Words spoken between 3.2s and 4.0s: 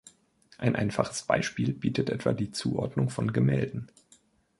Gemälden.